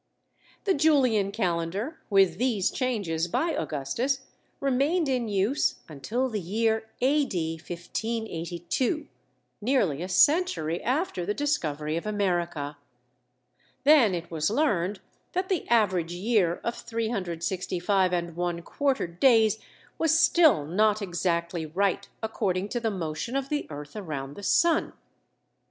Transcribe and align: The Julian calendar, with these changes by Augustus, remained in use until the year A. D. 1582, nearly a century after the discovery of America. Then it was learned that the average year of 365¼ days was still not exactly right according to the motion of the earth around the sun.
The 0.63 0.73
Julian 0.73 1.31
calendar, 1.31 1.99
with 2.09 2.39
these 2.39 2.71
changes 2.71 3.27
by 3.27 3.51
Augustus, 3.53 4.21
remained 4.59 5.07
in 5.07 5.27
use 5.27 5.75
until 5.87 6.27
the 6.27 6.39
year 6.39 6.89
A. 7.01 7.23
D. 7.23 7.53
1582, 7.57 9.07
nearly 9.61 10.01
a 10.01 10.09
century 10.09 10.81
after 10.81 11.23
the 11.23 11.35
discovery 11.35 11.97
of 11.97 12.07
America. 12.07 12.79
Then 13.83 14.15
it 14.15 14.31
was 14.31 14.49
learned 14.49 15.01
that 15.33 15.49
the 15.49 15.69
average 15.69 16.13
year 16.13 16.55
of 16.63 16.73
365¼ 16.83 19.19
days 19.19 19.59
was 19.99 20.19
still 20.19 20.65
not 20.65 21.03
exactly 21.03 21.67
right 21.67 22.09
according 22.23 22.69
to 22.69 22.79
the 22.79 22.89
motion 22.89 23.35
of 23.35 23.49
the 23.49 23.67
earth 23.69 23.95
around 23.95 24.35
the 24.35 24.41
sun. 24.41 24.93